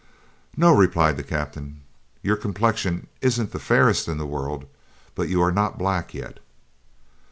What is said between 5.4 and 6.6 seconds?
are not black yet."